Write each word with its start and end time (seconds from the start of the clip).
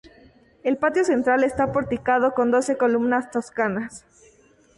El 0.63 0.77
patio 0.77 1.03
central 1.03 1.43
está 1.43 1.71
porticado 1.71 2.33
con 2.33 2.49
doce 2.49 2.75
columnas 2.75 3.29
toscanas. 3.29 4.03